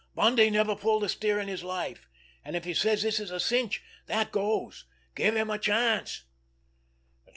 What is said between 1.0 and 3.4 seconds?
a steer in his life, an' if he says this is a